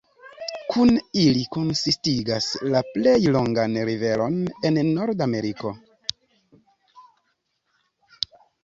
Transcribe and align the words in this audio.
Kune 0.71 0.95
ili 1.23 1.43
konsistigas 1.57 2.47
la 2.77 2.81
plej 2.95 3.15
longan 3.37 3.77
riveron 3.91 4.41
en 4.71 4.81
Norda 4.97 5.29
Ameriko. 5.33 5.79